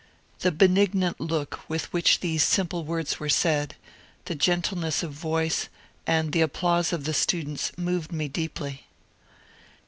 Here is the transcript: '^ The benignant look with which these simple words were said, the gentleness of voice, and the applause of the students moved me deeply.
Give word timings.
'^ 0.39 0.39
The 0.39 0.51
benignant 0.51 1.19
look 1.21 1.59
with 1.69 1.93
which 1.93 2.21
these 2.21 2.41
simple 2.41 2.83
words 2.83 3.19
were 3.19 3.29
said, 3.29 3.75
the 4.25 4.33
gentleness 4.33 5.03
of 5.03 5.11
voice, 5.13 5.69
and 6.07 6.31
the 6.31 6.41
applause 6.41 6.91
of 6.91 7.03
the 7.03 7.13
students 7.13 7.71
moved 7.77 8.11
me 8.11 8.27
deeply. 8.27 8.87